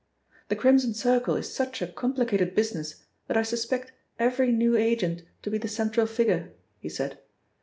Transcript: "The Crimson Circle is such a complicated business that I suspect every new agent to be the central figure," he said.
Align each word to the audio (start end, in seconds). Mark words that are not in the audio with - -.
"The 0.49 0.55
Crimson 0.55 0.95
Circle 0.95 1.35
is 1.35 1.53
such 1.53 1.79
a 1.79 1.85
complicated 1.85 2.55
business 2.55 3.05
that 3.27 3.37
I 3.37 3.43
suspect 3.43 3.91
every 4.17 4.51
new 4.51 4.75
agent 4.75 5.21
to 5.43 5.51
be 5.51 5.59
the 5.59 5.67
central 5.67 6.07
figure," 6.07 6.53
he 6.79 6.89
said. 6.89 7.19